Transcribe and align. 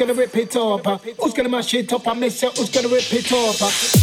gonna 0.00 0.14
rip 0.14 0.34
it 0.34 0.56
up? 0.56 0.86
Who's 1.20 1.34
gonna 1.34 1.50
mash 1.50 1.74
it 1.74 1.92
up? 1.92 2.08
I 2.08 2.14
miss 2.14 2.42
it. 2.42 2.56
Who's 2.56 2.70
gonna 2.70 2.88
rip 2.88 3.12
it 3.12 3.30
up? 3.32 3.99